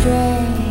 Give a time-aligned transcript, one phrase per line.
[0.00, 0.67] strange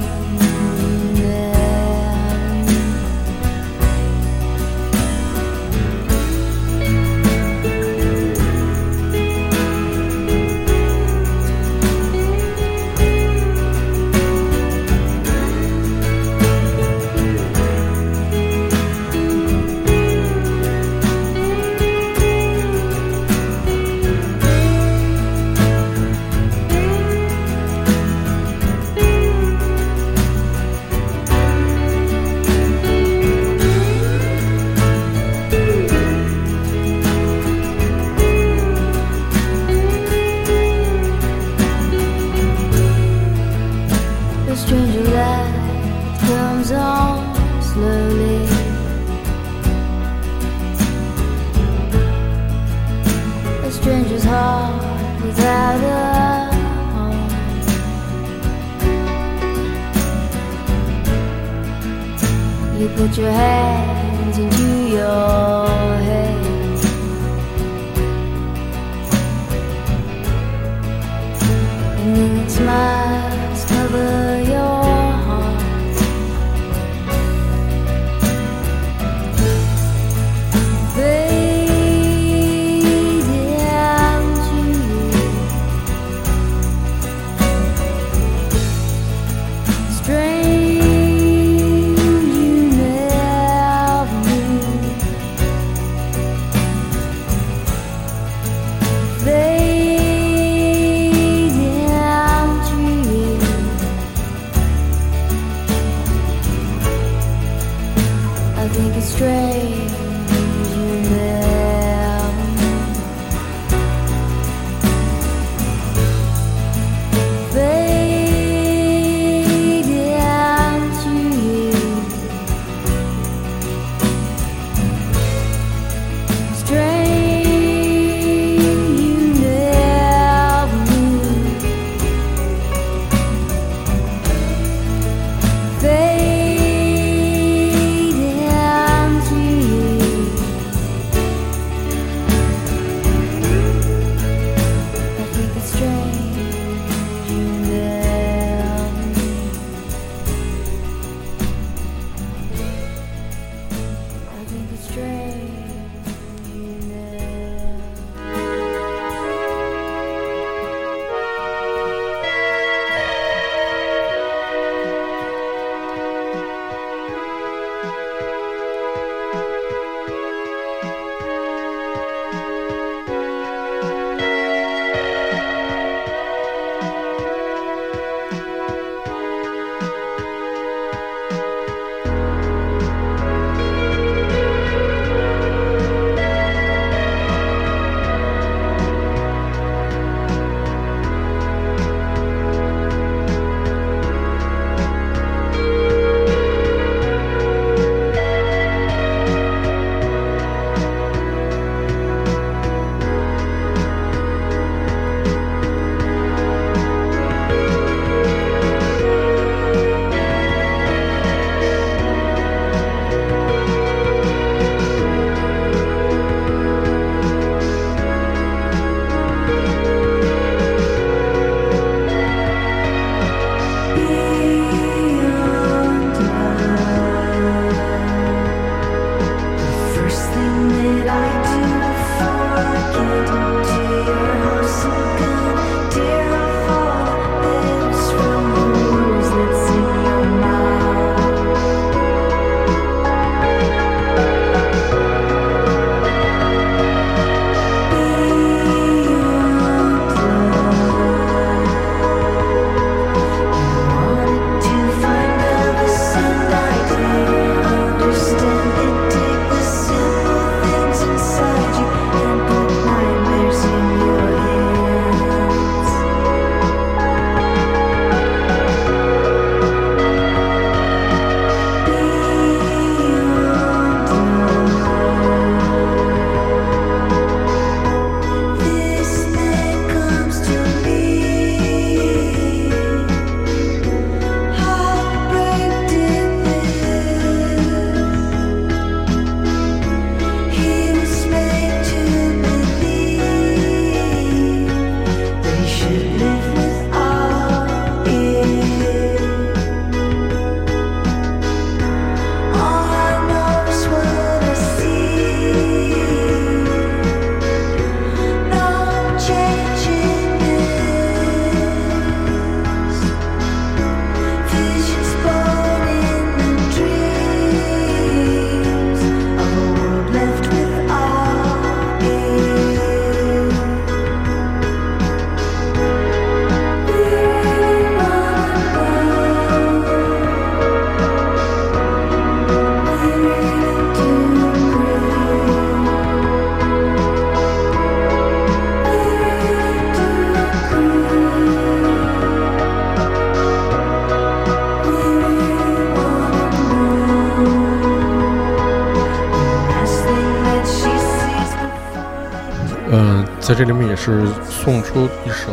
[353.55, 355.51] 这里面也是送出一首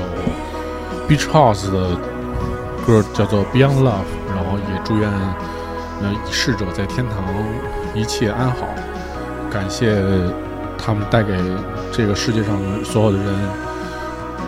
[1.08, 1.96] Beach House 的
[2.86, 4.04] 歌，叫做 Beyond Love，
[4.34, 5.10] 然后也祝愿
[6.02, 7.24] 呃逝者在天堂
[7.94, 8.66] 一切安好，
[9.50, 10.02] 感谢
[10.76, 11.34] 他们带给
[11.90, 13.26] 这个世界上所有的人，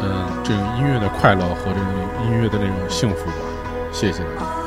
[0.02, 3.36] 嗯，这个音乐的快乐和这个音乐的那种幸福吧，
[3.90, 4.18] 谢谢。
[4.18, 4.65] 谢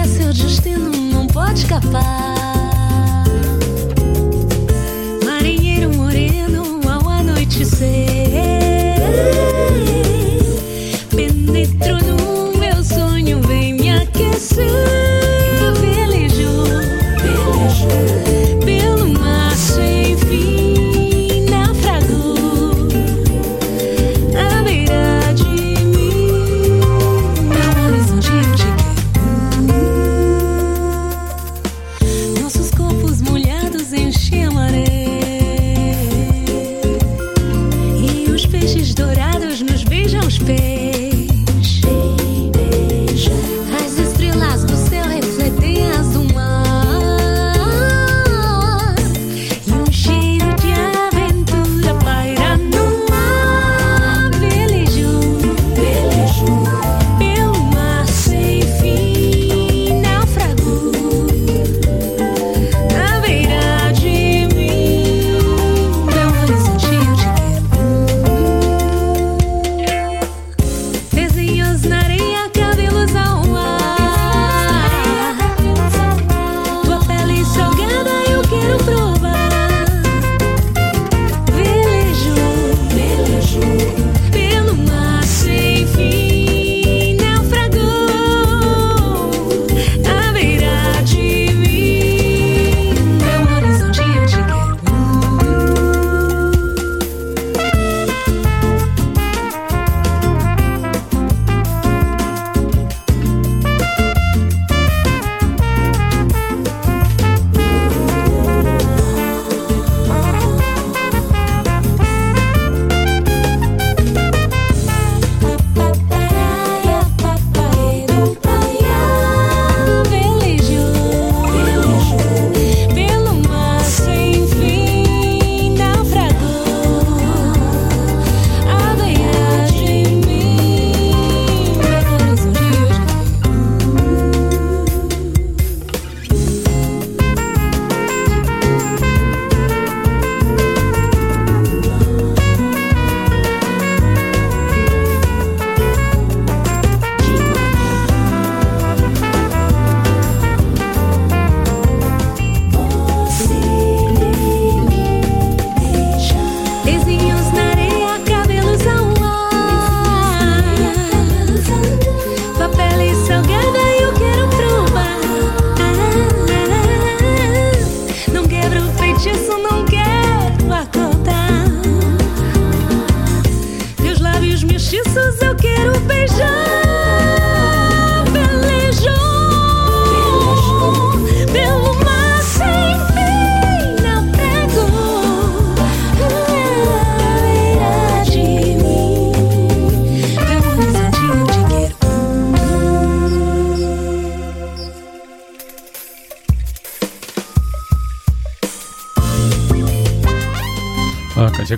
[0.00, 2.59] é seu destino, não pode escapar.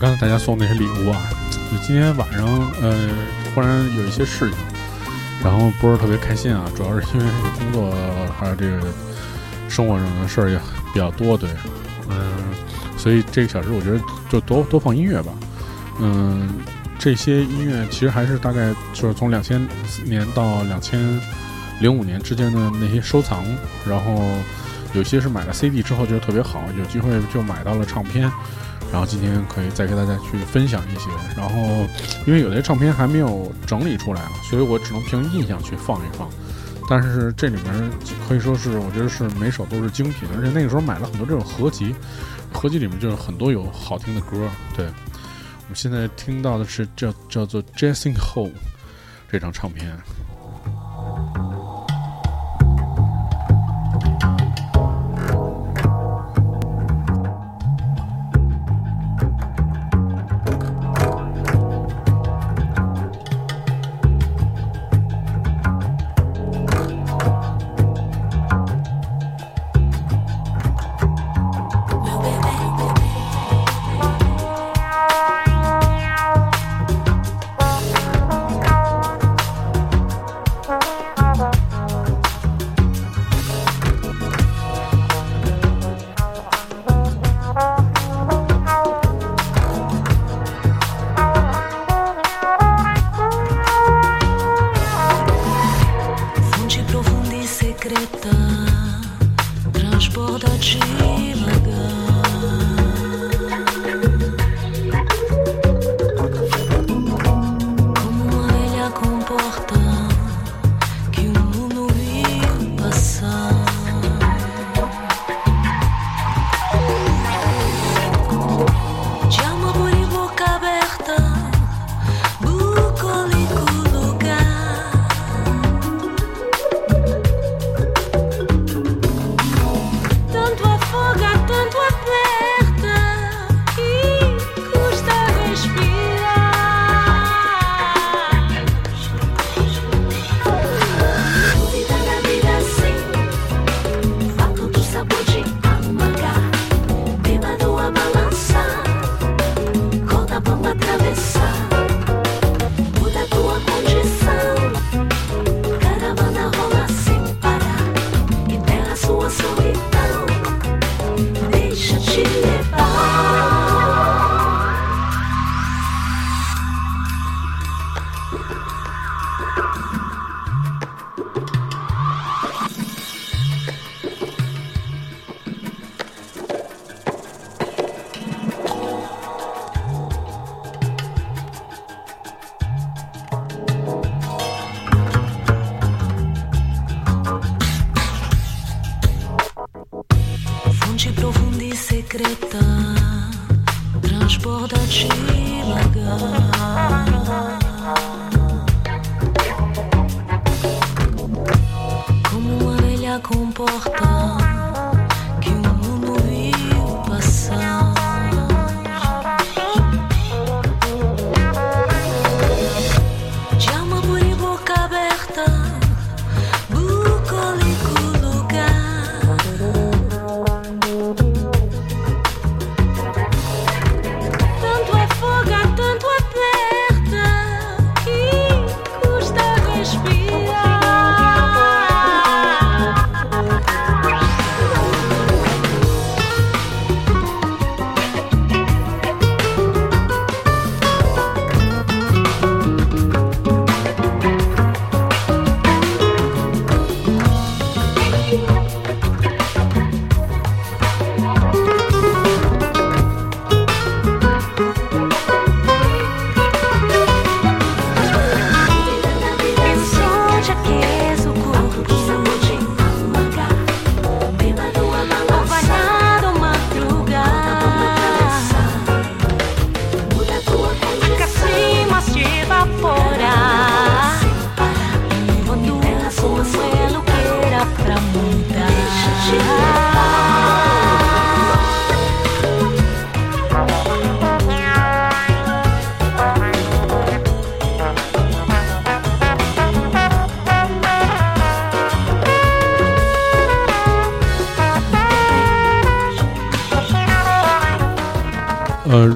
[0.02, 1.30] 刚才大家送那些礼物啊！
[1.71, 2.44] 就今天晚上，
[2.82, 3.09] 呃，
[3.54, 4.59] 忽然有一些事情，
[5.44, 7.94] 然后不是特别开心啊，主要是因为工作
[8.37, 8.80] 还有这个
[9.68, 10.59] 生活上的事儿也
[10.92, 11.49] 比较多，对，
[12.09, 12.32] 嗯，
[12.99, 15.32] 所以这个小时我觉得就多多放音乐吧，
[16.00, 16.52] 嗯，
[16.99, 19.64] 这些音乐其实还是大概就是从两千
[20.04, 20.99] 年到两千
[21.78, 23.44] 零五年之间的那些收藏，
[23.88, 24.21] 然后
[24.94, 28.28] 有些是买了 CD 之后觉得特别好，有机会就买到了唱片。
[28.92, 31.56] 然后今天可以再给大家去分享一些，然后
[32.26, 36.28] 因为有些唱片还没有整理出来啊，所以我只能凭印象去放一放。
[36.90, 37.90] 但是这里面
[38.28, 41.94] 可以说是我觉得是每首都是精品，而且那个时候买了很多这种合集，
[42.52, 44.46] 合集里面就有很多有好听的歌。
[44.76, 48.49] 对，我们现在听到的是叫叫做《Jazzing Hole》
[49.30, 49.96] 这张唱片。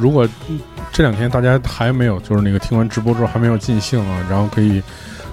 [0.07, 0.29] 如果
[0.92, 4.81] 这两天大家还没有，就是那个听完直播之后还没有尽兴啊，然后可以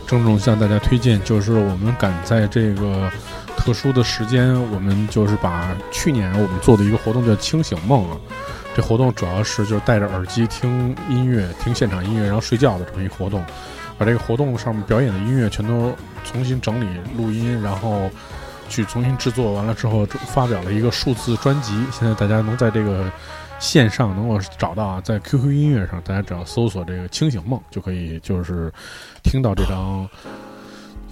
[0.08, 3.08] 郑重向大家推荐，就是我们赶在这个
[3.56, 8.18] 特殊的时间，我们就是把去年我们做的一个活动叫清醒梦啊。
[8.76, 13.46] 这活动主要是就是戴着耳机听音乐，听现场音乐，然后睡觉的这么一活动。
[14.00, 18.10] 把这个活动上面表演的音乐全都重新整理录音，然后
[18.68, 21.74] 去重新制作完了之后，发表了一个数字专辑。
[21.92, 23.06] 现在大家能在这个
[23.64, 28.72] 线上能够找到啊，在 QQ 音乐上，大家只要搜索这个“清醒梦”就可以，就是
[29.24, 30.08] 听到这张。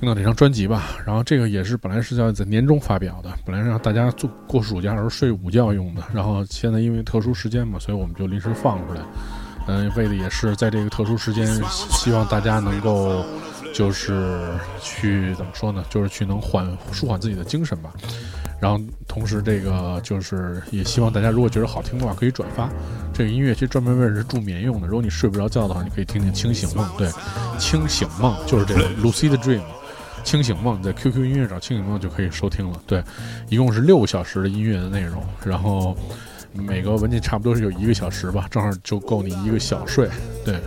[0.02, 9.02] 听到这张专辑吧，然后这个也是本来是要在年终发表的，本来让大家做过暑假时候睡午觉用的，然后现在因为特殊时间嘛，所以我们就临时放出来。
[9.68, 13.24] 嗯，为的也是在这个特殊时间，希望大家能够
[13.76, 14.50] 就是
[14.82, 17.94] 去怎么说呢，就是去能缓舒缓自己的精神吧。
[18.62, 22.70] 然后同时这个就是也希望大家如果觉得好听的话，可以转发。
[23.12, 26.88] 这个音乐其实专门为是助眠用的，如果你睡不着觉的话，你可以听听《清醒梦》。
[26.98, 27.08] 对，
[27.58, 29.64] 《清醒梦》就是这个 Lucid Dream。
[30.24, 32.80] 清醒梦在 QQ 音乐找清醒梦就可以收听了。
[32.86, 33.04] 对，
[33.50, 35.98] 一共是六个小时的音乐的内容，然后
[36.54, 40.08] 每个文件差不多是有一个小时吧，正好就够你一个小睡。
[40.46, 40.60] 对，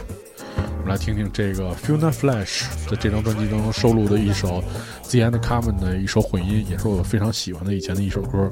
[0.84, 4.62] 们来听听这个 Fiona Flash 在这张专辑当中收录的一首
[5.08, 8.50] The End Common 的一首混音，也是我非常喜欢的以前的一首歌。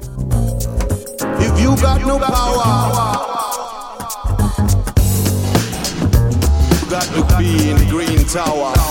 [1.39, 3.19] If you got no power,
[6.71, 8.82] you got to be in the green tower.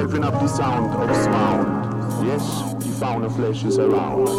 [0.00, 1.66] Giving up the sound of sound
[2.26, 2.44] yes
[2.84, 4.28] you found the flashes around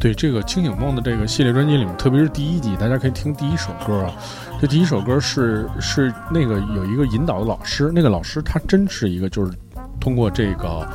[0.00, 4.12] 对这个清醒梦的这个系列专辑里面，特别是第一集，大家可以听第一首歌啊，
[4.60, 9.52] 这第一首歌是是那个有一个引导的老师，那个老师他真是一个，就是
[9.98, 10.86] 通过这个。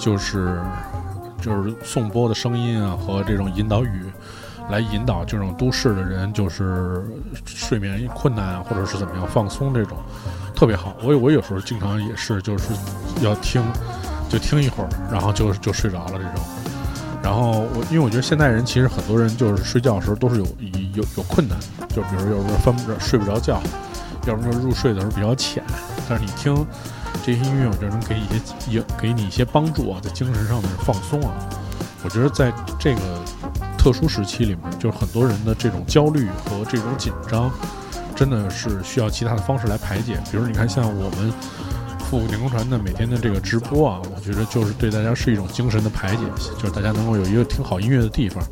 [0.00, 0.58] 就是。
[1.42, 4.04] 就是颂钵的声音啊，和这种引导语，
[4.68, 7.02] 来引导这种都市的人，就是
[7.46, 9.96] 睡眠困难啊或者是怎么样放松这种，
[10.54, 10.94] 特别好。
[11.02, 12.74] 我我有时候经常也是，就是
[13.22, 13.62] 要听，
[14.28, 16.44] 就听一会儿，然后就就睡着了这种。
[17.22, 20.44] 然后我因为我觉得现代人其实很多人就是睡觉的时候都是有
[20.94, 21.58] 有有困难，
[21.88, 23.62] 就比如有时候翻不着睡不着觉，
[24.26, 25.64] 要不就入睡的时候比较浅。
[26.06, 26.54] 但是你听。
[27.24, 31.34] 这些音乐我觉得能给一些有给你一些帮助啊，在精神上的放松啊。
[32.02, 33.00] 我觉得在这个
[33.76, 37.50] 特殊时期里面，就是很多人的这种焦虑和这种紧张，
[38.16, 40.18] 真的是需要其他的方式来排解。
[40.30, 41.30] 比如你看，像我们
[41.98, 46.22] 复古电工船的每天的这个直播啊，我觉得就是对大家是一种精神的排解，
[46.58, 48.42] 就是大家能够有一个听好音乐的地方。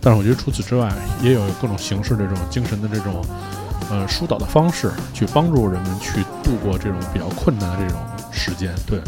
[0.00, 0.90] 但是我觉得除此之外，
[1.22, 3.22] 也有各种形式这种精神的这种
[3.90, 8.00] 呃疏导的方式，去帮助人们去度过这种比较困难的这种。
[8.34, 9.00] 时间对。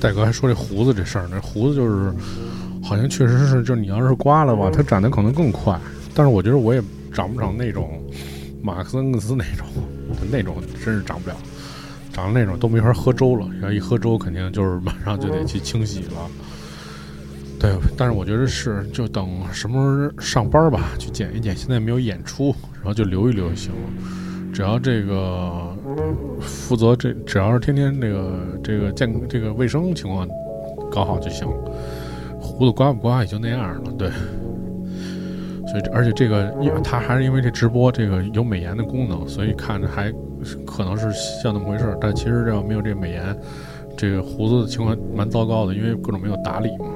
[0.00, 2.12] 戴哥还说这胡子这事儿呢，胡子就是
[2.82, 5.78] 好像确实是，就是你要是刮了吧，它长得可能更快。
[6.14, 6.82] 但是我觉得我也
[7.12, 8.02] 长不长那种
[8.62, 9.66] 马克思恩格斯那种，
[10.30, 11.36] 那种真是长不了，
[12.12, 13.46] 长那种都没法喝粥了。
[13.60, 16.30] 然后一喝粥，肯定就是马上就得去清洗了。
[17.58, 21.54] 对，但是我觉得是，就等什么时候上班吧，去剪一剪。
[21.54, 24.52] 现在没有演出，然后就留一留就行了。
[24.52, 25.69] 只要这个
[26.40, 28.32] 负责这，只要是天天这个
[28.62, 30.28] 这个健这个卫生情况
[30.90, 31.46] 搞好就行。
[32.40, 34.10] 胡子刮不刮也就那样了，对。
[35.68, 40.12] 所以，而且这个，因为它还是因为这直播这个有美颜的功能，所以看着还
[40.66, 41.96] 可能是像那么回事儿。
[42.00, 43.36] 但其实这要没有这美颜，
[43.96, 46.86] 这个胡子的情况蛮糟糕的，因为各种没有打理嘛。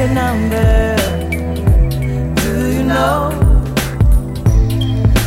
[0.00, 0.96] Your number?
[2.36, 3.28] Do you know?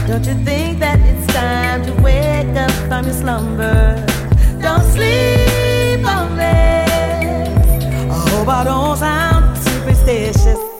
[0.07, 4.03] Don't you think that it's time to wake up from your slumber?
[4.61, 6.89] Don't sleep on this.
[8.09, 10.72] I hope I don't sound superstitious.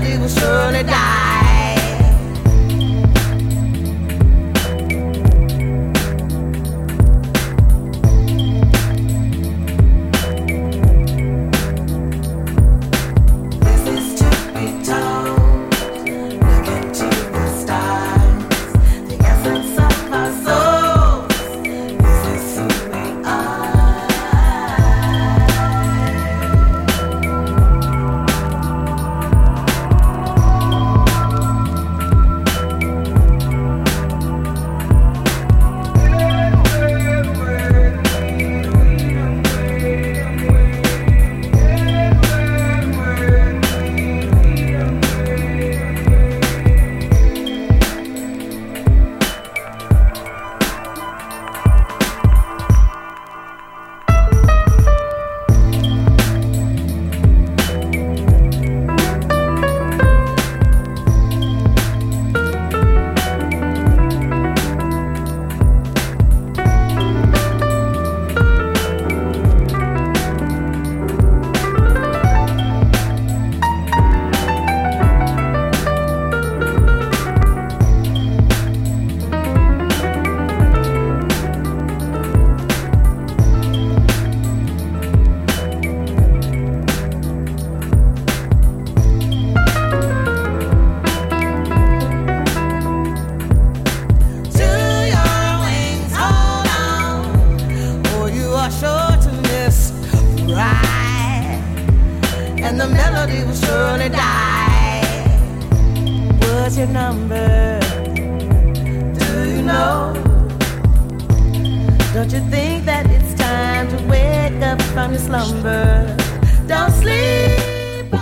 [0.00, 1.15] Melody will surely die.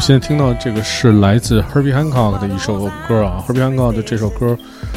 [0.04, 4.54] 现在听到这个是来自 Herbie Hancock 的一首歌啊，Herbie Hancock 的这首歌，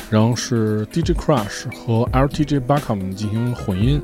[0.10, 4.02] 然后是 DJ Crush 和 LTJ Buckham 进行混音，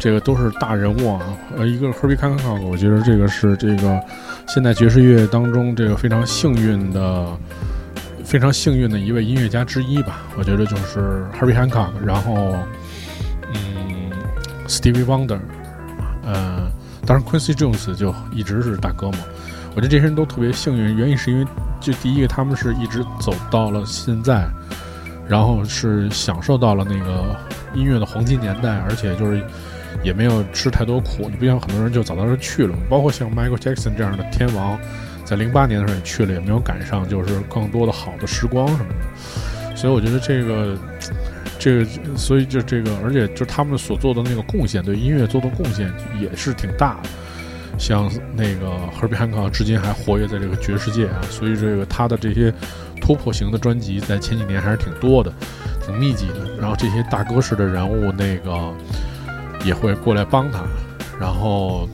[0.00, 1.20] 这个都是大人物啊。
[1.56, 4.02] 呃，一个 Herbie Hancock，我觉得这个是这个
[4.48, 7.28] 现代爵士乐当中这个非常幸运的、
[8.24, 10.22] 非常幸运的一位音乐家之一吧。
[10.36, 12.56] 我觉得就是 Herbie Hancock，然后
[13.54, 14.10] 嗯
[14.66, 15.38] ，Stevie Wonder，
[16.24, 16.68] 呃，
[17.06, 19.18] 当然 Quincy Jones 就一直是大哥嘛。
[19.70, 21.46] 我觉得这些人都特别幸运，原因是因为
[21.80, 24.48] 就第一个他们是一直走到了现在，
[25.28, 27.36] 然后是享受到了那个
[27.74, 29.42] 音乐的黄金年代，而且就是
[30.02, 31.28] 也没有吃太多苦。
[31.30, 34.78] 你不像很多人就早早就去了，包括像 Michael Jackson 这样的天王，
[35.24, 39.76] 在零八年的时候也去了，也没有赶上就是更多的好的时光什么的。
[39.76, 40.76] 所以我觉得这个。
[41.62, 47.10] 这个，所以就这个，而且就他们所做的那个贡献，对音乐做的贡献也是挺大的。
[47.80, 52.52] 像那个 Herbie Hancock 至今还活跃在这个爵士界啊，所以这个他的这些
[53.00, 55.32] 突破型的专辑在前几年还是挺多的，
[55.84, 56.56] 挺密集的。
[56.60, 58.72] 然后这些大哥式的人物那个
[59.64, 60.60] 也会过来帮他，
[61.18, 61.88] 然后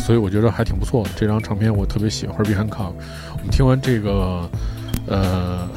[0.00, 1.10] 所以我觉得还挺不错的。
[1.16, 2.92] 这张唱片我特别喜欢 Herbie Hancock。
[3.32, 4.50] 我们听完这个，
[5.06, 5.68] 呃。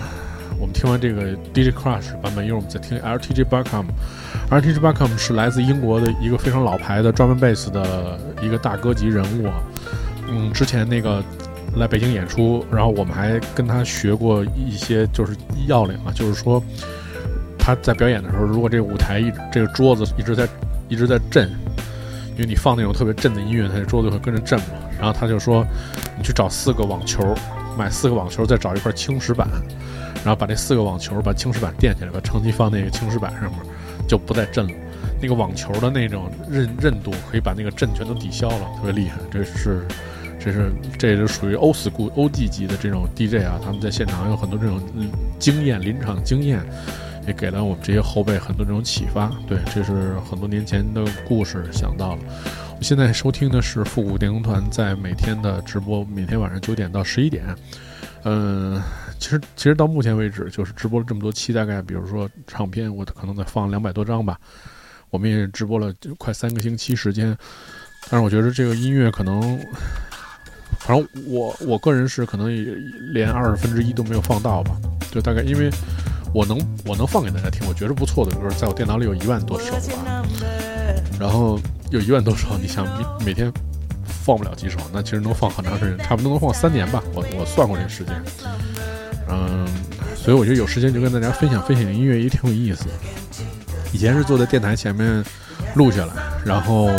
[0.62, 1.22] 我们听完这个
[1.54, 3.86] DJ Crush 版本，一会儿我们再听 LTJ Buckham。
[4.50, 9.48] LTJ Buckham 是来自英国的一个非常老牌的专门贝斯的一个大哥级人物。
[10.28, 11.24] 嗯，之前那个
[11.76, 15.36] 来北京演出，然后我们还跟他学过一些就是
[15.68, 16.62] 要领啊，就是说
[17.60, 20.48] 他在表演的时候，如果这个舞台一这个桌子一直在
[20.88, 21.48] 一直在震，
[22.34, 24.66] 因为你放那种特别震的音乐，它这桌子会跟着震嘛。
[24.98, 25.64] 然后他就说，
[26.18, 27.24] 你去找四个网球，
[27.78, 29.48] 买四个网球，再找一块青石板。
[30.26, 33.60] 然后把这四个网球把青石板垫起来，把长期放那个青石板上面，
[34.10, 34.74] 就不再震了。
[35.22, 39.18] 那个网球的那种韧韧度可以把那个震全都抵消了，特别厉害。
[39.30, 39.86] 这是，
[40.40, 44.82] 这是，这是属于欧斯酷欧 G 级的这种 DJ 啊，他们在现场有很多这种
[45.38, 46.62] 经验，临场经验，
[47.28, 49.30] 也给了我们这些后辈很多这种启发。
[49.48, 52.22] 对，这是很多年前的故事想到了。
[52.78, 57.44] 我现在收听的是复古电工团在每天的直播，每天晚上九点到十一点。
[58.24, 58.82] 嗯，
[59.20, 64.40] 其实其实到目前为止，就是直播了这么多期，大概比如说唱片，我可能得放两百多张吧。
[65.10, 67.36] 我们也直播了就快三个星期时间，
[68.10, 69.60] 但是我觉得这个音乐可能，
[70.80, 72.64] 反正我我个人是可能也
[73.12, 74.78] 连二十分之一都没有放到吧，
[75.12, 75.70] 就大概因为
[76.34, 80.24] 我能我能放给大家听，我觉得不错的歌，在我电脑里有一万多首吧，
[81.20, 81.60] 然后
[81.90, 82.86] 有一万多首，你想
[83.20, 83.52] 每每天
[84.04, 88.14] 放不了几首，那其实能放很长时间，差不多能放三年吧，我我算过这个时间，
[89.30, 89.68] 嗯，
[90.16, 92.86] 所以我觉得有时间就跟大家分享分享音乐也挺有意思。
[93.92, 95.24] 以前是坐在电台前面
[95.76, 96.14] 录下来，
[96.46, 96.90] 然后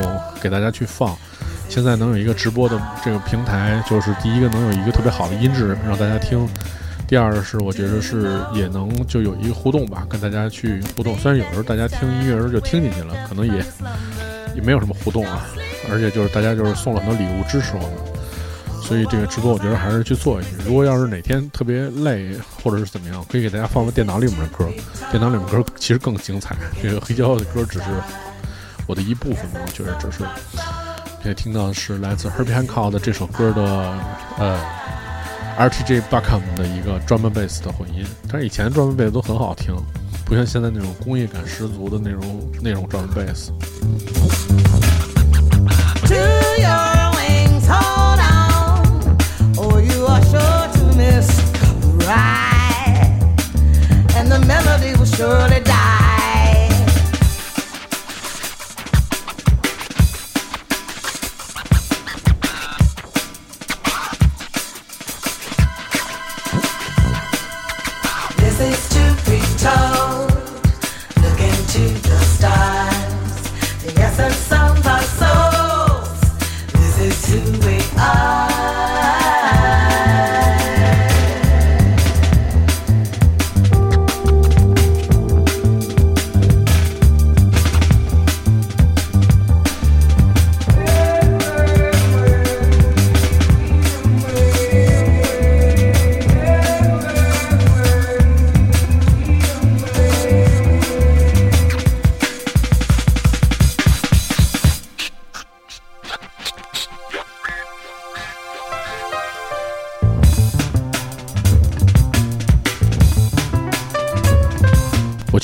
[0.41, 1.15] 给大家去放。
[1.69, 6.45] 现在能有一个直播的这个平台，就是第一个能有一个特别好的音质让大家听，
[7.07, 11.17] 第二是我觉得是也能就有一个互动吧，跟大家去互动。
[11.17, 13.63] 虽然有时候大家听音乐时候就听进去了，可能也
[14.53, 15.45] 也没有什么互动啊，
[15.89, 18.20] 而且就是大家就是送了很多礼物支持我们。
[18.91, 20.49] 所以这个直播我觉得还是去做一下。
[20.65, 24.67] 如果要是哪天特别累或者是怎么样，可以给大家放放电脑里面的歌。
[25.09, 26.57] 电脑里面歌其实更精彩。
[26.83, 27.85] 这个黑胶的歌只是
[28.85, 30.25] 我的一部分，我觉得只是。
[31.23, 33.63] 可以听到的是来自 Herbie Hancock 的这首歌的
[34.37, 34.59] 呃
[35.57, 38.05] RTJ Buckham 的一个 drum and bass 的混音。
[38.29, 39.73] 但是以前的 drum and bass 都很好听，
[40.25, 43.51] 不像现在那种工业感十足的那种那种 drum and bass。
[55.21, 55.50] good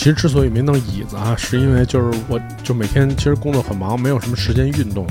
[0.07, 5.05] 其实之所以没弄椅子啊，是因为就是我就每天其实工作很忙，没有什么时间运动。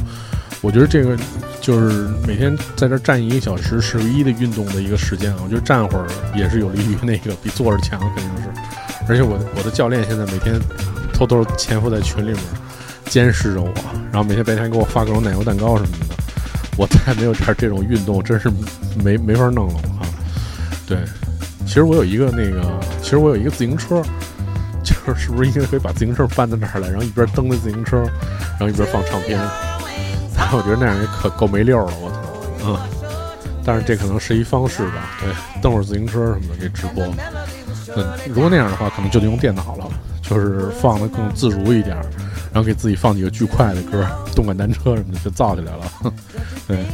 [0.63, 1.15] 我觉得这个
[1.61, 5.41] 就是每天在这站一个小时是唯一的运动的一个时间啊。
[5.45, 8.49] 我觉得站会儿也是有利于那个比坐着强，肯定是。
[9.07, 10.59] 而且我我的教练现在每天
[11.13, 12.39] 偷偷潜伏在群里面
[13.05, 13.71] 监视着我，
[14.11, 16.15] 然后每天白天给我发各种奶油蛋糕什么的。
[16.79, 18.51] 我再没有点这种运动，真是
[19.05, 20.09] 没没法弄了我啊。
[20.87, 20.97] 对，
[21.67, 24.03] 其实我有一个那个，其实我有一个自行车，
[24.87, 27.99] 就是是不是应该可以把自行车搬到那儿来，然后一边蹬着自行车，
[28.59, 29.37] 然后一边放唱片。
[30.37, 32.17] 但我觉得那样也可够没溜了，我操，
[32.65, 32.79] 嗯。
[33.65, 35.29] 但是这可能是一方式吧，对，
[35.61, 37.05] 蹬会儿自行车什么的给直播。
[37.97, 39.89] 那如果那样的话，可能就得用电脑了，
[40.23, 41.97] 就是放的更自如一点，
[42.53, 44.07] 然后给自己放几个巨快的歌，
[44.37, 46.13] 动感单车什么的就造起来了。
[46.69, 46.87] 对，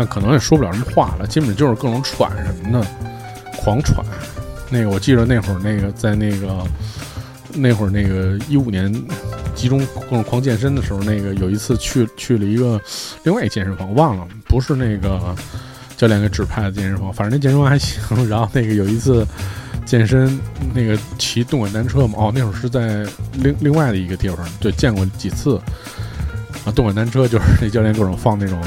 [0.00, 2.86] 那可能也说不了什么话了，基本就是各种喘什么的，
[3.58, 4.02] 狂喘。
[4.70, 6.64] 那个我记得那会儿那个在那个
[7.52, 8.90] 那会儿那个一五年
[9.54, 12.80] 集中各种狂健身的时候，那个有一次去去了一个
[13.24, 15.36] 另外一健身房，我忘了，不是那个
[15.98, 18.00] 教练给指派的健身房，反正那健身房还行。
[18.26, 19.26] 然后那个有一次
[19.84, 20.40] 健身，
[20.72, 25.60] 那个骑动感单车嘛，哦，那会儿是在另另外的一个地方，对，见过几次。
[26.64, 28.60] 啊，动感单车就是那教练各种放那种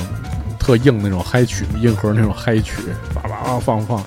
[0.64, 2.78] 特硬那种嗨曲，硬核那种嗨曲，
[3.14, 4.02] 叭叭叭放放，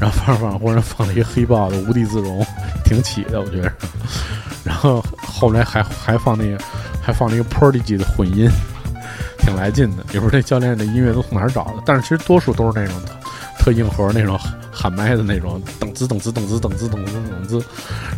[0.00, 2.42] 然后放着放忽然放了一个黑豹的《无地自容》，
[2.84, 3.72] 挺起的，我觉得。
[4.64, 6.58] 然后后来还还放那个，
[7.00, 8.50] 还放了一个 Prodigy 的混音，
[9.38, 10.04] 挺来劲的。
[10.12, 13.00] 也不知道这教练的音乐都从哪儿找的，但是其实多数都是那种
[13.56, 14.36] 特特硬核那种
[14.72, 17.64] 喊麦的那种，噔滋噔滋噔滋噔滋噔滋噔滋，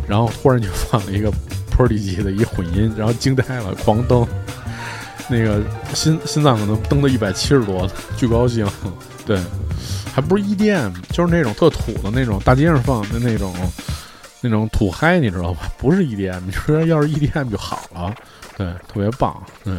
[0.07, 1.31] 然后忽然就放了一个
[1.71, 4.27] Prodigy 的一混音，然后惊呆了，狂蹬。
[5.29, 5.61] 那个
[5.93, 8.67] 心心脏可能蹬到一百七十多，巨高兴。
[9.25, 9.39] 对，
[10.13, 13.53] 还不是 EDM，就是那种特土的那种大街上放的那种
[14.41, 15.71] 那种土嗨，你知道吧？
[15.77, 18.13] 不是 EDM，你说要是 EDM 就好了。
[18.57, 19.41] 对，特别棒。
[19.63, 19.73] 对。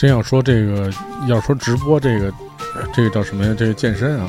[0.00, 0.90] 真要说这个，
[1.28, 2.32] 要说直播这个，
[2.90, 3.54] 这个叫什么呀？
[3.58, 4.26] 这个健身啊，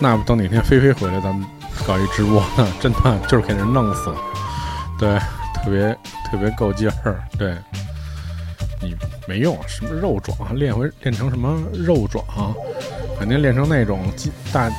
[0.00, 1.46] 那不等哪天菲菲回来，咱们
[1.86, 4.16] 搞一直播呢，真的就是给人弄死了。
[4.98, 5.18] 对，
[5.56, 5.92] 特别
[6.30, 7.22] 特别够劲儿。
[7.38, 7.54] 对，
[8.80, 8.96] 你
[9.28, 12.24] 没用，什么肉壮，练回练成什么肉壮，
[13.18, 14.70] 肯定练成那种肌大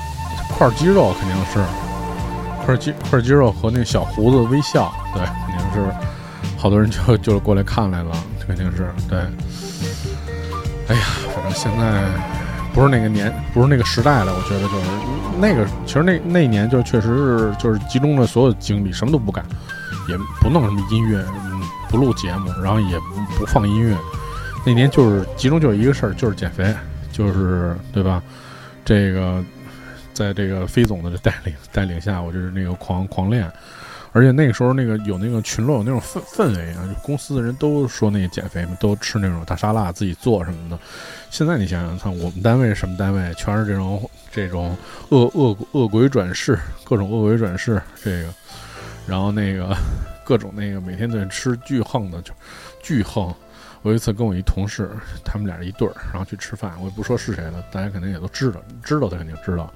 [0.57, 1.63] 块肌肉，肯定是
[2.65, 5.95] 块肌块肌肉和那小胡子微笑，对，肯定是
[6.57, 8.11] 好多人就就过来看来了，
[8.47, 9.19] 肯定是对。
[11.55, 12.03] 现在
[12.73, 14.33] 不是那个年，不是那个时代了。
[14.35, 14.85] 我觉得就是
[15.39, 19.43] 那个，其实那那年就确实是就是集中了所有精力，什么都不干，
[20.09, 21.25] 也不弄什么音乐，
[21.89, 22.99] 不录节目，然后也
[23.37, 23.97] 不放音乐。
[24.65, 26.75] 那年就是集中就一个事儿，就是减肥，
[27.11, 28.21] 就是对吧？
[28.83, 29.43] 这个
[30.13, 33.49] 在这个飞总的带领带领下，我就是那个狂狂练。
[34.15, 40.79] 而且那个时候，那个有那个群落，有那种氛氛围啊，就公司的人都说那个减肥嘛，都吃那种大沙拉，自己做什么的。
[41.29, 44.73] 现在你想想看，我们单位什么单位，全是这种这种
[45.09, 48.29] 恶恶恶鬼转世，各种恶鬼转世，这个，
[49.05, 49.75] 然后那个
[50.23, 52.31] 各种那个每天在吃巨横的，就
[52.81, 53.35] 巨横。
[53.81, 54.89] 我有一次跟我一同事，
[55.25, 59.69] 他们俩一对儿，然后去吃饭，我也不说是谁了，大家肯定也都知道，知道他肯定知道。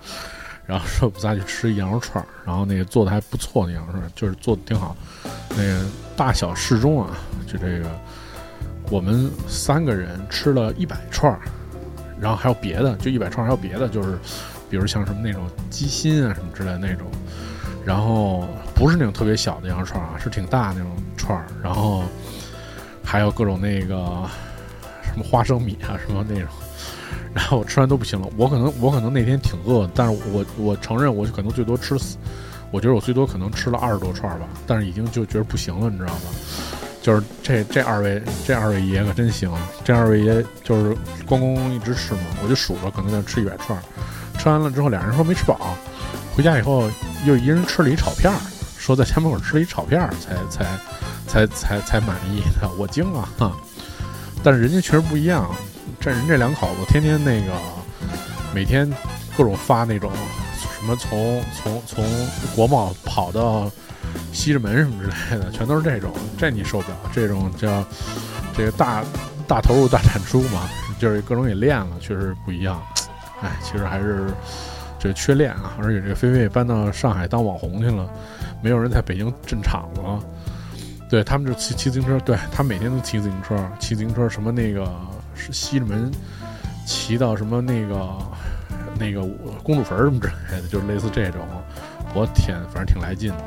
[0.70, 4.96] 然后说我们仨去吃羊肉串儿，然后那个做的还不错，那羊肉串儿就是做的挺好，
[5.50, 5.84] 那个
[6.16, 7.18] 大小适中啊，
[7.48, 7.90] 就这个
[8.92, 11.40] 我们三个人吃了一百串儿，
[12.22, 14.16] 然后还有别的，就一百串儿还有别的，就是
[14.70, 17.08] 比如像什么那种鸡心啊什么之类那种，
[17.84, 22.04] 然后不是那种特别小的羊肉串儿啊，是挺大那种串儿，然后
[23.04, 23.98] 还有各种那个
[25.02, 26.48] 什么花生米啊什么那种。
[27.34, 32.18] 然后我吃完都不行了，我可能我可能那天挺饿，但是我我承认我可能最多吃死，
[32.72, 36.22] 我觉得我最多可能吃了二十多串吧，但是已经就觉得不行了，你知道吗？
[37.02, 39.50] 就是这这二位这二位爷可真行，
[39.86, 40.92] 这二位爷就是
[41.26, 43.82] 咣咣咣一直吃嘛，我就数着可能要吃一百串，
[44.38, 45.78] 吃完了之后俩人说没吃饱，
[46.36, 46.90] 回家以后
[47.26, 48.38] 又一人吃了一炒片儿，
[48.78, 50.66] 说在家门口吃了一炒片儿才才
[51.26, 53.56] 才才才满意的，我惊了哈，
[54.44, 55.50] 但是人家确实不一样。
[56.00, 57.52] 这人这两口子天天那个，
[58.56, 58.90] 每天
[59.36, 60.10] 各种发那种
[60.58, 62.06] 什么从从从
[62.56, 63.70] 国贸跑到
[64.32, 66.98] 西直门什么之类的，全都是这种，这你受不了。
[67.12, 67.84] 这种叫
[68.56, 69.04] 这个大
[69.46, 72.82] 大投入大产出嘛，就是各种也练了，确实不一样。
[73.42, 74.28] 哎，其实还是
[74.98, 75.74] 这缺练啊。
[75.82, 78.10] 而且这个菲菲搬到上海当网红去了，
[78.64, 80.18] 没有人在北京镇场子了。
[81.10, 84.90] 对他们就骑骑自行车，对他每天都骑自行车，骑自行车什么那个。
[85.40, 86.12] 是西直门
[86.86, 88.10] 骑到什么那个
[89.00, 89.22] 那个
[89.64, 91.40] 公主坟什么之类的，就是类似这种。
[92.14, 93.38] 我天，反正挺来劲的。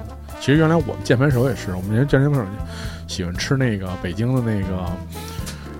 [0.41, 2.45] 其实原来我们键盘手也是，我们原来键盘手
[3.07, 4.87] 喜欢吃那个北京的那个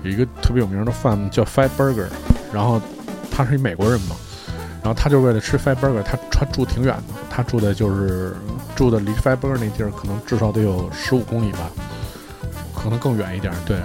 [0.03, 2.07] 有一个特别有名的饭叫 Five Burger，
[2.53, 2.81] 然后
[3.31, 4.15] 他是一美国人嘛，
[4.81, 8.35] 然后他就为了吃 Five Burger，他他住挺远的，他住的就是
[8.75, 11.71] 住的离 Five Burger 那地儿可能至少得有十五公里吧，
[12.75, 13.77] 可能更远一点，对。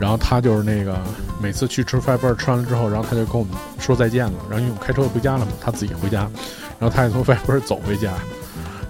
[0.00, 0.96] 然后他就是那个
[1.40, 4.38] 每次去吃 Fiber 吃完了之后，然后他就跟我们说再见了。
[4.48, 6.20] 然后因为我开车回家了嘛，他自己回家，
[6.78, 8.12] 然后他也从 Fiber 走回家。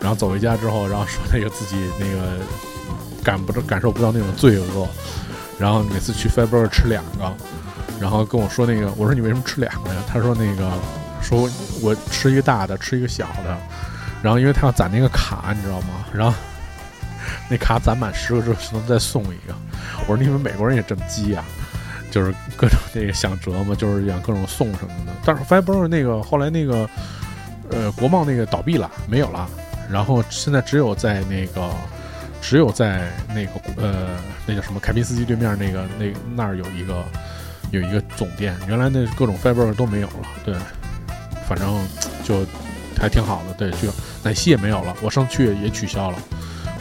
[0.00, 2.36] 然后走回家之后，然后说那个自己那个
[3.24, 4.88] 感不着感受不到那种罪恶。
[5.58, 7.34] 然后每次去 Fiber 吃两个，
[7.98, 10.00] 然后跟我说那个，我说你为什么吃两个呀？
[10.06, 10.70] 他说那个
[11.20, 11.50] 说
[11.80, 13.56] 我吃一个大的，吃一个小的。
[14.22, 16.04] 然后因为他要攒那个卡，你知道吗？
[16.12, 16.36] 然后。
[17.48, 19.54] 那卡攒满十个之后就能再送一个。
[20.00, 21.44] 我说你们美国人也这么鸡呀？
[22.10, 25.12] 就是各种那个想折磨，就是想各种送什么的。
[25.26, 26.88] 但是 Fiber 那个后来那个
[27.70, 29.46] 呃国贸那个倒闭了，没有了。
[29.90, 31.70] 然后现在只有在那个
[32.40, 37.04] 只有在那个呃那叫什么凯宾斯基对面那个那那儿有一个
[37.72, 38.56] 有一个总店。
[38.66, 40.28] 原来那各种 Fiber 都没有了。
[40.46, 40.54] 对，
[41.46, 41.86] 反正
[42.24, 42.46] 就
[42.98, 43.52] 还挺好的。
[43.54, 43.92] 对，就
[44.22, 46.18] 奶昔也没有了，我上去也取消了。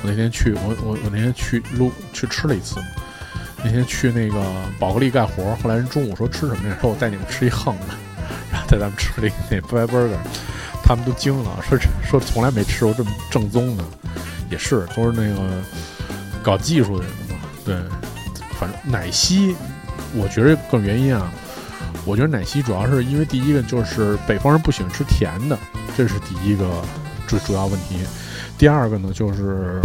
[0.03, 2.79] 我那天去，我我我那天去录去吃了一次，
[3.63, 4.39] 那天去那个
[4.79, 6.77] 宝格丽干活，后来人中午说吃什么呀？
[6.79, 7.95] 说我带你们吃一横的，
[8.51, 10.17] 然后带咱们吃了一那 Five Burger，
[10.83, 11.77] 他们都惊了，说
[12.07, 13.83] 说从来没吃过这么正宗的，
[14.49, 15.61] 也是都是那个
[16.43, 17.35] 搞技术的人嘛。
[17.65, 17.75] 对，
[18.59, 19.55] 反正奶昔，
[20.13, 21.31] 我觉得各种原因啊，
[22.05, 25.57] 我觉得奶昔主要是因为第一个就是北方人不喜欢吃甜的，
[25.97, 26.65] 这是第一个
[27.27, 27.97] 最主要问题。
[28.57, 29.81] 第二个呢，就是，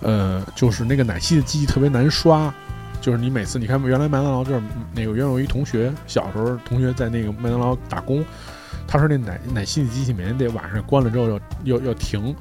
[0.00, 2.52] 呃，就是那个奶昔的机器特别难刷，
[3.00, 4.62] 就是你每次你看原来麦当劳就是
[4.94, 8.24] 那个原来有一同学小时候同学在那个麦当劳打工，
[8.86, 12.34] 他说那奶奶昔的机器每天得晚上关了之后要要要停，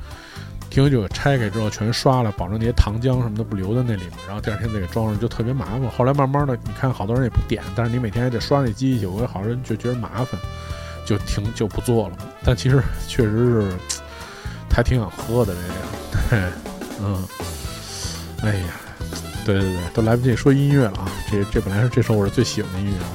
[0.70, 5.90] 停就拆开之后全刷了，保证那些糖浆什么的不留在那里面，然后第二天再给装上，就特别麻烦。
[5.90, 10.40] 后来慢慢的，你看好多人也不点，但是你每天还得刷那机器，我有好多人就觉得麻烦，
[11.06, 12.18] 就停就不做了。
[12.44, 13.74] 但其实确实是
[14.74, 15.74] 还挺想喝的这个，
[16.30, 16.52] 对，
[17.04, 17.24] 嗯，
[18.42, 18.66] 哎呀，
[19.46, 21.12] 对对对，都来不及说音乐了啊！
[21.30, 23.10] 这这本来是这首我是最喜欢的音乐啊。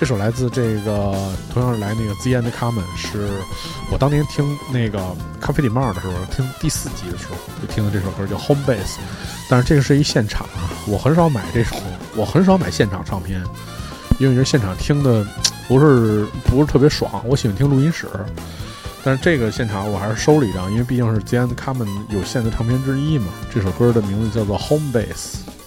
[0.00, 1.12] 这首来自这个，
[1.52, 3.28] 同样是来那个 Z and Common，是
[3.90, 5.00] 我当年听那个
[5.40, 8.98] 咖啡礼帽的时候，听第四集的时候就听的这首歌叫 Home Base，
[9.50, 11.74] 但是这个是一现场啊，我很少买这首，
[12.14, 13.42] 我很少买现场唱片，
[14.20, 15.26] 因为觉得现场听的
[15.66, 18.06] 不是不是特别爽，我喜欢听录音室，
[19.04, 21.38] 但是这个现场我还是收了一张，因为毕竟是 J.
[21.38, 21.54] and C.
[21.54, 23.26] 他们有限的唱片之一嘛。
[23.52, 25.57] 这首歌的名字叫做 Home Base。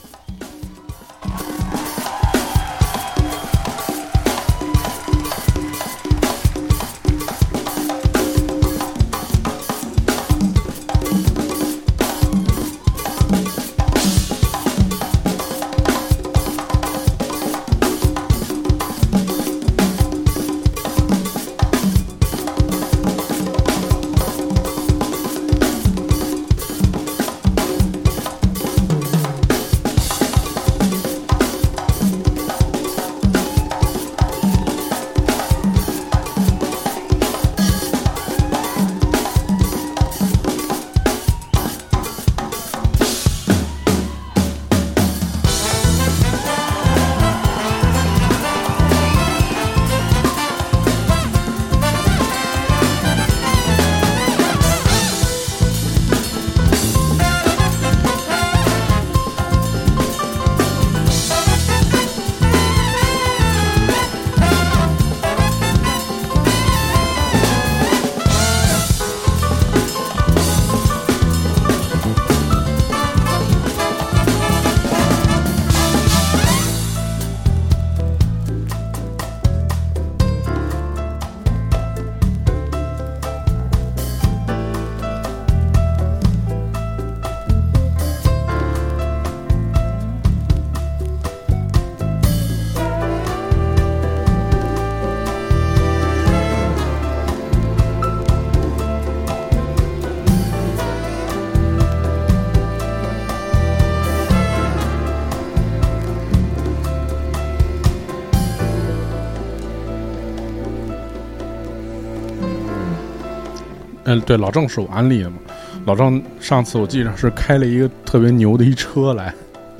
[114.12, 115.38] 嗯，对，老郑是我安利的嘛。
[115.86, 119.34] 老郑上次我记着是开了一个特别牛的一车来，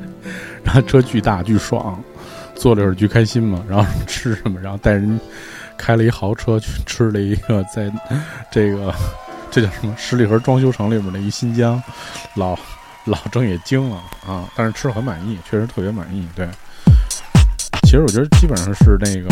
[0.64, 2.02] 然后车巨大巨爽，
[2.56, 3.62] 坐着巨开心嘛。
[3.68, 5.20] 然后吃什么，然后带人
[5.78, 7.92] 开了一豪车去吃了一个在
[8.50, 8.94] 这个
[9.52, 11.84] 这叫什么十里河装修城里面的一新疆，
[12.36, 12.58] 老
[13.04, 16.26] 老郑也惊了啊，但是吃的很满意，确实特别满意。
[16.34, 16.48] 对，
[17.84, 19.28] 其实我觉得基本上是那个。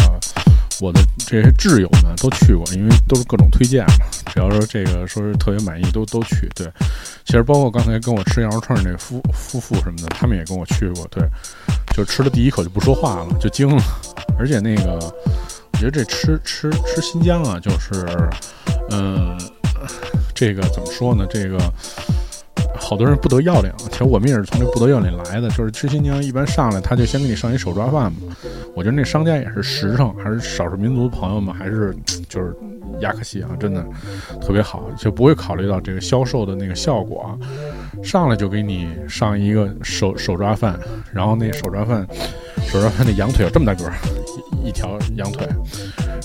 [0.81, 4.05] 我的这些挚友们都去过，因为都是各种推荐嘛。
[4.33, 6.49] 只要说这个说是特别满意，都都去。
[6.55, 6.71] 对，
[7.25, 11.07] 其实包括刚才跟我吃羊肉串那夫夫妇什么的，他们也跟我去过。
[11.09, 11.23] 对，
[11.95, 13.83] 就吃了第一口就不说话了，就惊了。
[14.37, 18.05] 而且那个，我觉得这吃吃吃新疆啊，就是，
[18.91, 19.37] 嗯，
[20.33, 21.25] 这个怎么说呢？
[21.29, 21.57] 这个。
[22.79, 25.49] 好多人不得要领，其实我们也是从这不得要领来的。
[25.49, 28.19] 就是吃新疆，一般上来他就先给你上一手抓饭嘛。
[28.75, 31.95] 我觉得那商家也是实诚，还是少数民族朋友们，还是
[32.27, 32.55] 就是
[33.01, 33.85] 亚克西啊，真的
[34.41, 37.29] 特别好，就不会考虑到这个销售的那个效果啊。
[38.03, 40.79] 上来就给你上一个手手抓饭，
[41.11, 42.07] 然后那手抓饭，
[42.67, 43.91] 手抓饭那羊腿有这么大个，
[44.63, 45.45] 一条羊腿，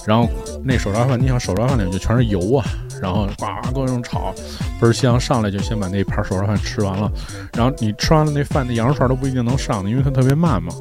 [0.06, 0.28] 然后
[0.62, 2.64] 那手抓饭，你想手抓饭里面就全是油啊。
[3.02, 4.32] 然后呱各种炒，
[4.80, 5.18] 倍儿香。
[5.20, 7.10] 上来就先把那盘手抓饭吃完了，
[7.54, 10.72] 然后你吃完了那饭，那羊肉串都不一定能上的，因为它特别慢嘛。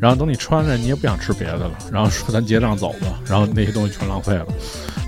[0.00, 4.46] 然后等你吃完了，你也不想吃别的了，然后说咱结账走吧，然后那些东西全浪费了。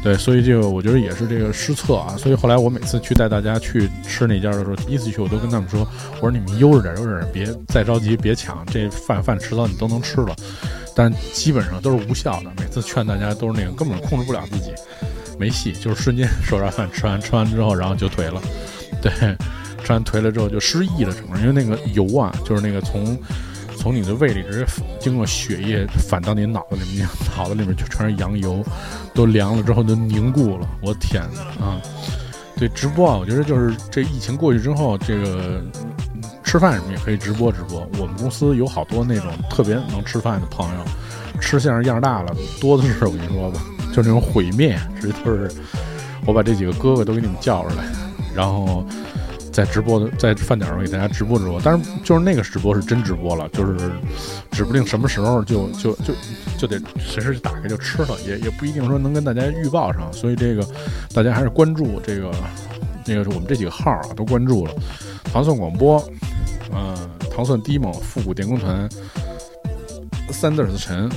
[0.03, 2.17] 对，所以这个我觉得也是这个失策啊。
[2.19, 5.87] 所以后来我每次去带大家去吃那家的时候，第一次去我都跟他们说，
[6.17, 10.35] 我说你们悠着点，悠着点，别再着急，别抢，这饭饭迟早你都能吃了。
[10.95, 14.72] 但基本上都是无效的，每次劝大家都是那个根本控制不了自己。
[15.38, 18.40] 没戏，就是瞬间手抓饭吃完，吃完之后然后就颓了，
[19.01, 19.11] 对，
[19.82, 23.18] 吃完颓了之后就失忆了，整个因为那个油啊，就是那个从
[23.76, 24.66] 从你的胃里直接
[25.01, 28.64] 经过血液反到你脑子里面，脑子里面就全是羊油，
[29.14, 31.20] 都凉了之后都凝固了，我天
[31.59, 31.80] 啊！
[32.57, 35.61] 对，直播啊，我觉得就是这疫情过去之后，这个
[36.53, 37.89] 吃饭什么也可以直播直播。
[37.99, 40.85] 我们公司有好多那种特别能吃饭的朋友，
[41.41, 43.59] 吃相样大了，多的是，我跟你说吧。
[43.91, 45.51] 就那种毁灭，直接就是
[46.27, 47.85] 我把这几个哥哥都给你们叫出来，
[48.35, 48.85] 然后
[49.51, 53.91] 在直播的在饭点儿上给大家直播直播，但是就是那个直播是真直播了，就是
[54.51, 56.13] 指不定什么时候就就就
[56.59, 60.63] 就得随时就打开就吃了，也也不一定说能跟大家预报上，所以这个
[61.15, 62.31] 大家还是关注这个
[63.07, 64.75] 那个是我们这几个号啊都关注了，
[65.25, 65.97] 糖蒜广播，
[66.73, 66.97] 呃，
[67.35, 68.89] 糖蒜 demo 复古电工团
[70.31, 71.11] ，Sanders 陈。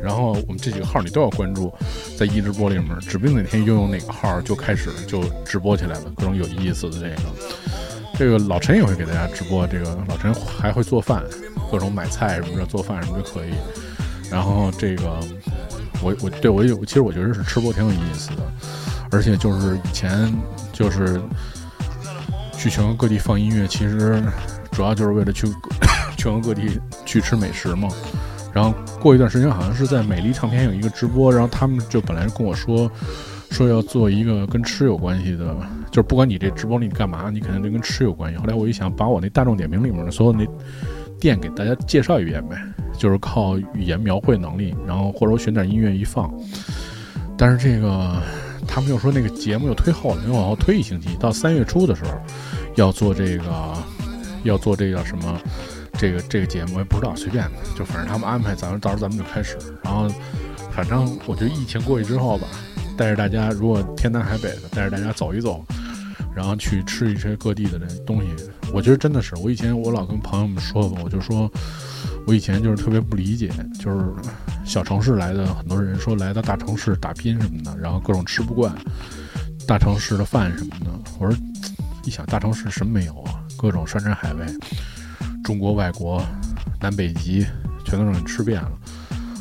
[0.00, 1.72] 然后我们这几个号你都要关注，
[2.16, 7.16] 在一直播里面，指不定哪天拥有哪个号就开始就直播起来了，各种有意思的这个。
[8.16, 11.24] 这个老陈也会给大家直播，这个老陈还会做饭，
[11.70, 13.50] 各种买菜什么的，做饭什么都可以。
[14.30, 15.18] 然后这个
[16.00, 18.36] 我我对我有，其实我觉得是吃播挺有意思的，
[19.10, 20.32] 而且就是以前
[20.78, 21.20] 就是
[22.56, 24.22] 去全国各地放音乐，其实
[24.70, 25.48] 主要就是为了去
[26.16, 27.88] 全国各地去吃美食嘛。
[28.52, 32.88] 然后过一段时间，好像是在美丽唱片有一个直播，然后他们就本来跟我说，
[33.50, 35.52] 说要做一个跟吃有关系的，
[35.90, 38.38] 就是不管你这直播里你干嘛，你肯定得跟吃有关系。
[38.38, 40.46] 后来我一想，把我那大众点评里面的所有那
[41.18, 42.56] 店给大家介绍一遍呗，
[42.96, 46.32] 就是靠语言描绘能力，然后或者我选点音乐一放。
[47.36, 48.22] 但是这个
[48.68, 52.10] 他们又说那个节目又推后了，又往后推一星期，到三月初的时候
[52.76, 53.74] 要做这个，
[54.44, 55.40] 要做这个什么？
[56.00, 59.58] 这个这个节目我也不知道，随便的，就反正他们安排，咱们到时候咱们就开始。
[59.82, 60.08] 然后，
[60.70, 62.46] 反正我觉得疫情过去之后吧，
[62.96, 65.64] 带着大家，如果天南海北的，带着大家走一走，
[66.36, 68.28] 然后去吃一些各地的这东西。
[68.72, 71.50] 我觉得真的是，我以前我老跟朋友们说过，我就说，
[72.26, 74.06] 我以前就是特别不理解，就是
[74.64, 78.74] 小城市来的很多人说来到大城市打拼什么的，然后各种吃不惯
[79.66, 80.90] 大城市的饭什么的。
[81.18, 81.38] 我说，
[82.04, 84.46] 一想大城市什么没有啊，各种山珍海味。
[85.42, 86.22] 中国、外国、
[86.80, 87.46] 南北极，
[87.84, 88.72] 全都让你吃遍了。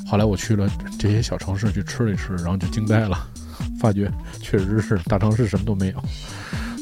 [0.05, 3.27] 后来我去了这些小城市去吃了一吃，然后就惊呆了，
[3.81, 6.01] 发觉确实是大城市什么都没有。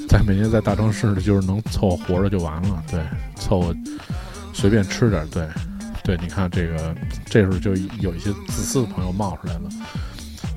[0.08, 3.04] 在每年在大城市的就是能凑合活着就完了，对，
[3.36, 3.76] 凑合
[4.56, 5.48] 随便吃点，对，
[6.04, 6.18] 对。
[6.18, 6.96] 你看这个，
[7.26, 9.70] 这时候就有一些自私的朋友冒出来了，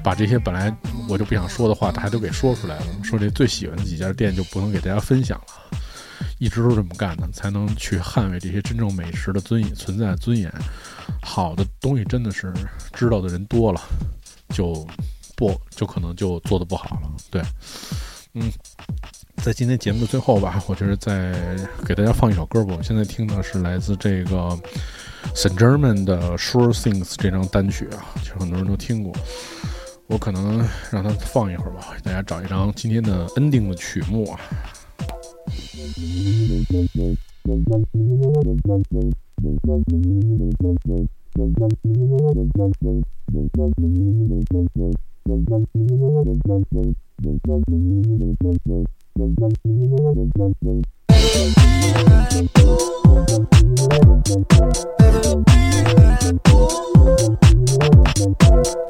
[0.02, 0.74] 把这些本来
[1.08, 5.78] 我就不想说的话，他还都给说出来了，说这最喜欢的几家店就不能给大家分享了。
[6.38, 10.52] 一直都这么干的，才能去捍卫这些真正美食的尊严存在尊严。
[11.20, 12.54] 好的东西真的是
[12.92, 13.80] 知道的人多了，
[14.50, 14.86] 就
[15.36, 17.10] 不就可能就做的不好了。
[17.30, 17.42] 对，
[18.34, 18.50] 嗯，
[19.42, 21.32] 在今天节目的最后吧，我觉得再
[21.86, 22.74] 给大家放一首歌吧。
[22.76, 24.50] 我现在听的是来自这个
[25.34, 29.12] s a n t German 的 Sure Things 这张单曲啊，其实很多人都听过。
[30.08, 30.58] 我可能
[30.90, 34.40] 让它放一会儿吧，给大家找一张今天的 ending 的曲目啊。
[49.18, 49.40] Thank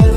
[0.02, 0.07] you.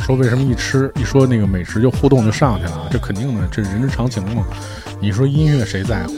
[0.00, 2.88] 说为什么一吃一说那个美食就互动就上去了？
[2.90, 4.44] 这肯定的，这人之常情嘛。
[5.00, 6.14] 你说音乐谁在乎？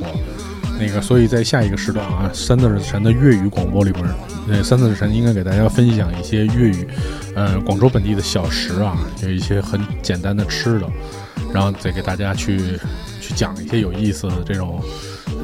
[0.78, 4.04] 那个，所以在下一个时段啊，三字神的粤语广播里边，
[4.48, 6.88] 那三字神应该给大家分享一些粤语，
[7.34, 10.86] 呃，广州本地的小食啊，有一些很简单的吃的，
[11.52, 12.78] 然后再给大家去
[13.20, 14.82] 去讲一些有意思的这种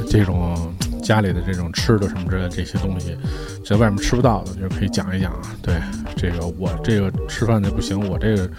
[0.08, 3.16] 这种家里的这种吃的什么之类这些东西。
[3.64, 5.40] 在外面吃不到的，就可以讲一讲啊。
[5.62, 5.74] 对，
[6.18, 8.50] 这个我这个吃饭的不行，我这个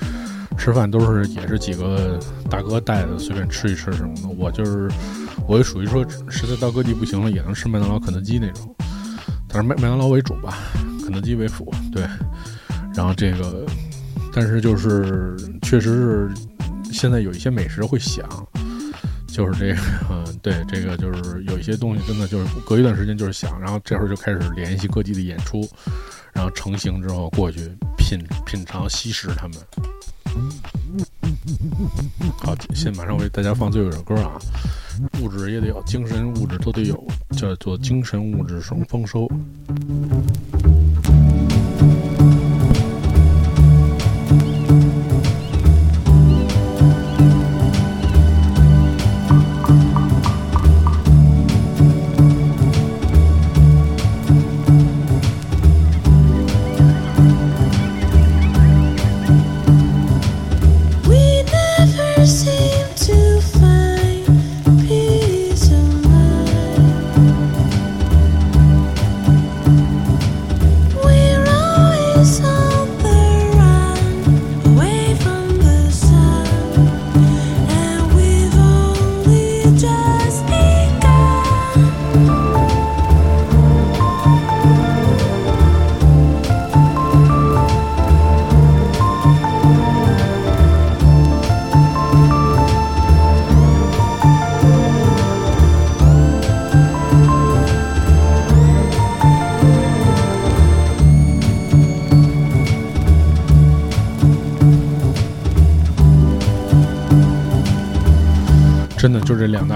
[0.57, 2.17] 吃饭都是也是几个
[2.49, 4.29] 大哥带的，随便吃一吃什么的。
[4.37, 4.89] 我就是，
[5.45, 8.73] 我也属于说实在到各地不行了，也能吃麦当劳、肯德基那种，
[9.47, 10.57] 但是麦麦当劳为主吧，
[11.03, 11.69] 肯德基为辅。
[11.91, 12.03] 对，
[12.95, 13.65] 然后这个，
[14.33, 16.29] 但是就是确实是
[16.91, 18.25] 现在有一些美食会想，
[19.27, 25.67] 就是这个，对，这个就是有一些东西真的就是隔一段时间就是想，然后这会儿就开始联系各地的演出，
[26.33, 27.59] 然后成型之后过去
[27.97, 29.57] 品品尝吸食他们。
[32.37, 34.39] 好，现在马上为大家放最后一首歌啊，
[35.21, 39.27] 物质也得有，精神物质都得有，叫做精神物质双丰收。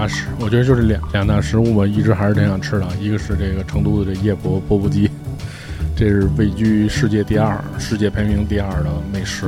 [0.06, 2.86] 食，我觉得就是两两大食物吧，一直还是挺想吃的。
[3.00, 5.10] 一个是这个成都的这叶婆钵钵鸡，
[5.96, 9.46] 这是位居世界第二、世界排名第二的美食。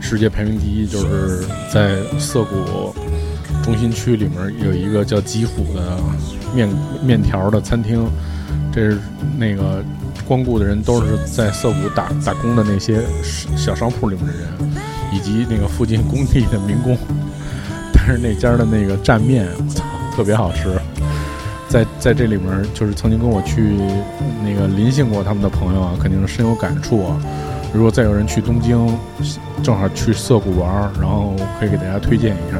[0.00, 2.94] 世界排名第一就是在涩谷
[3.62, 5.98] 中心区里面有一个叫吉虎的
[6.54, 6.68] 面
[7.04, 8.04] 面条的餐厅，
[8.72, 8.98] 这是
[9.38, 9.82] 那个
[10.26, 13.00] 光顾的人都是在涩谷打打工的那些
[13.56, 14.48] 小商铺里面的人，
[15.14, 16.98] 以及那个附近工地的民工。
[18.04, 19.84] 但 是那家的那个蘸面，我操，
[20.16, 20.68] 特别好吃。
[21.68, 23.76] 在在这里面，就是曾经跟我去
[24.44, 27.16] 那个临幸过他们的朋友啊，肯定是深有感触啊。
[27.72, 28.98] 如果再有人去东京，
[29.62, 32.58] 正好去涩谷玩，然后可以给大家推荐一下，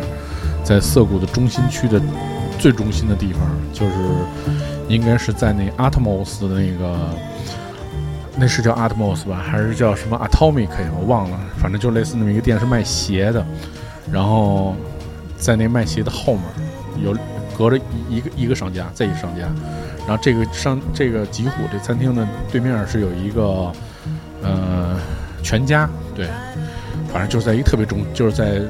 [0.65, 2.01] 在涩谷的中心区的
[2.59, 3.41] 最中心的地方，
[3.73, 3.93] 就是
[4.89, 7.11] 应该是在那 Atmos 的那个，
[8.37, 10.71] 那是叫 Atmos 吧，还是叫什么 Atomic？
[10.99, 13.45] 我忘了，反正就类似那么一个店，是卖鞋的，
[14.11, 14.75] 然后。
[15.43, 16.45] 在那卖鞋的后面，
[17.05, 17.17] 有
[17.59, 17.77] 隔着
[18.09, 19.43] 一个一个商家，再一个商家，
[20.07, 23.73] 然后这个商这个吉虎这餐厅的对面是有一个
[24.41, 24.97] 呃
[25.43, 26.29] 全家，对，
[27.13, 28.63] 反正就是在一个特别中，就是在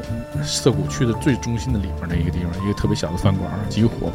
[0.43, 4.11] 涩谷区的最中心的里面那一个地方，一个特别小的饭馆吉虎，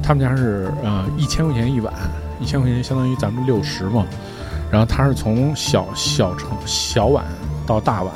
[0.00, 1.92] 他们家是呃一千块钱一碗，
[2.40, 4.06] 一千块钱相当于咱们六十嘛，
[4.70, 7.24] 然后他是从小小成小碗
[7.66, 8.14] 到大碗，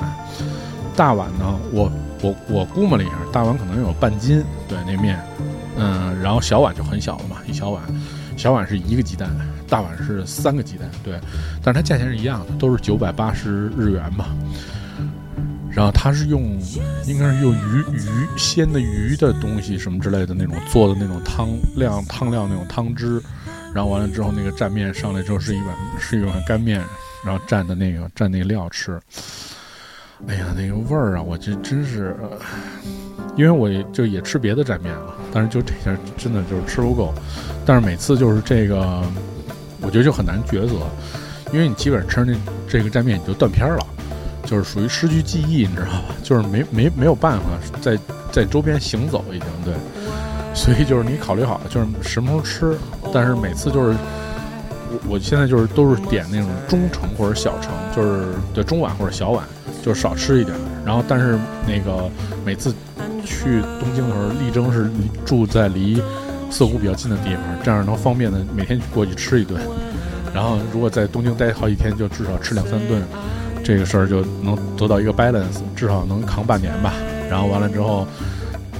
[0.94, 1.90] 大碗呢我。
[2.22, 5.18] 我我估摸了一下，大碗可能有半斤，对那面，
[5.76, 7.82] 嗯，然后小碗就很小了嘛，一小碗，
[8.36, 9.30] 小碗是一个鸡蛋，
[9.68, 11.18] 大碗是三个鸡蛋，对，
[11.62, 14.26] 但是它价钱是一样的，都是九百八十日元嘛。
[15.72, 16.58] 然后它是用，
[17.06, 23.22] 应该是用鱼鱼鲜的鱼的东西什么之类的那种做的那种汤料汤料那种汤汁，
[23.72, 26.82] 然后完了之后那个蘸面上来之后是一碗是一碗干面，
[27.24, 29.00] 然后蘸的那个蘸那个料吃。
[30.28, 32.14] 哎呀，那个味儿啊，我这真是，
[33.36, 37.12] 因为我就也吃别的蘸面了，但是就这下真的就是吃不够。
[37.66, 39.02] 但是每次就是这个，
[39.80, 40.74] 我觉得就很难抉择，
[41.52, 43.84] 因为你基本上吃那这个蘸面你就断片了，
[44.44, 46.04] 就是属于失去记忆，你知道吧？
[46.22, 47.44] 就是没没没有办法
[47.80, 47.98] 在
[48.30, 49.74] 在周边行走已经对，
[50.54, 52.78] 所以就是你考虑好了，就是什么时候吃，
[53.12, 53.96] 但是每次就是
[54.90, 59.44] 我我现在就是都是点那种中盛或者小盛，就是对中碗或者小碗。
[59.82, 62.10] 就少吃一点，然后但是那个
[62.44, 62.74] 每次
[63.24, 64.90] 去东京的时候，力争是
[65.24, 66.02] 住在离
[66.50, 69.60] 涩谷比较近的地方，这样能方便的每天过去吃一顿。
[70.34, 73.02] 然后如果在东京待好几天，就至少吃两三顿，
[73.64, 76.92] 这个事儿就能得到一个 balance，至少能扛半年吧。
[77.28, 78.06] 然后完了之后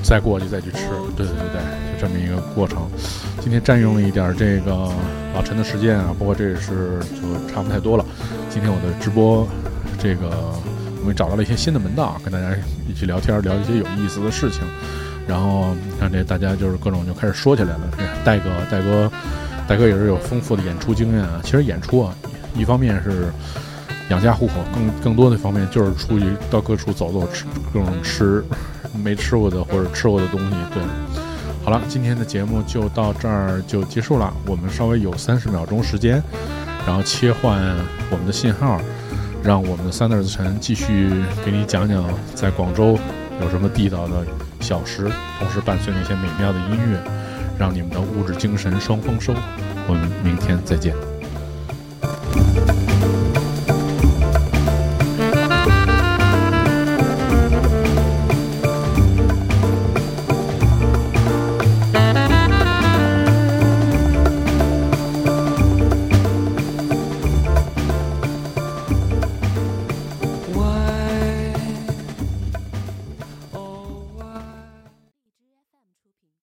[0.02, 2.88] 再过去再去吃，对对对对，就这么一个过程。
[3.40, 4.88] 今天占用了一点这个
[5.34, 8.04] 老陈的时间啊，不过这也是就差不太多了。
[8.48, 9.48] 今天我的直播
[9.98, 10.30] 这个。
[11.00, 12.54] 我们找到了一些新的门道，跟大家
[12.88, 14.60] 一起聊天，聊一些有意思的事情。
[15.26, 17.80] 然后你看这大家就是各种就开始说起来了。
[18.24, 19.10] 戴哥，戴哥，
[19.66, 21.40] 戴哥也是有丰富的演出经验啊。
[21.42, 22.14] 其实演出啊，
[22.54, 23.32] 一方面是
[24.10, 28.44] 养家糊口，更更多的方面就是出去到各处走走，吃各种吃
[29.02, 30.56] 没吃过的或者吃过的东西。
[30.74, 30.82] 对，
[31.64, 34.32] 好了，今天的节目就到这儿就结束了。
[34.46, 36.22] 我们稍微有三十秒钟时间，
[36.86, 37.62] 然后切换
[38.10, 38.80] 我们的信号。
[39.42, 41.10] 让我们的三 e r 子晨继续
[41.44, 42.98] 给你讲讲在广州
[43.40, 44.24] 有什么地道的
[44.60, 46.98] 小食，同时伴随那些美妙的音乐，
[47.58, 49.32] 让你们的物质精神双丰收。
[49.88, 51.09] 我们明天再见。